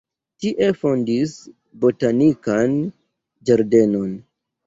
[0.43, 1.33] Tie fondis
[1.83, 2.73] botanikan
[3.51, 4.09] ĝardenon.